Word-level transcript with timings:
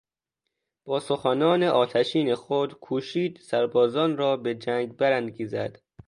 با 0.85 0.99
سخنان 0.99 1.63
آتشین 1.63 2.35
خود 2.35 2.73
کوشید 2.73 3.37
سربازان 3.41 4.17
را 4.17 4.37
به 4.37 4.55
جنگ 4.55 4.97
برانگیزد. 4.97 5.79